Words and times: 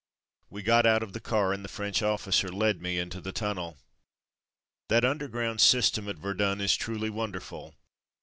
We 0.49 0.63
got 0.63 0.87
out 0.87 1.03
of 1.03 1.13
the 1.13 1.19
car 1.19 1.53
and 1.53 1.63
the 1.63 1.69
French 1.69 2.01
officer 2.01 2.47
led 2.51 2.81
me 2.81 2.97
into 2.97 3.21
the 3.21 3.31
tunnel. 3.31 3.77
That 4.89 5.05
underground 5.05 5.61
system 5.61 6.09
at 6.09 6.17
Verdun 6.17 6.59
is 6.59 6.75
truly 6.75 7.11
wonderful. 7.11 7.75